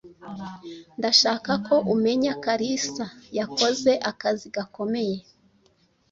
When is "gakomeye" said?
4.55-5.17